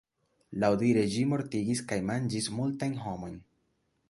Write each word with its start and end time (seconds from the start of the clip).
Laŭdire 0.63 1.03
ĝi 1.15 1.25
mortigis 1.33 1.83
kaj 1.93 2.01
manĝis 2.09 2.49
multajn 2.61 2.99
homojn. 3.05 3.39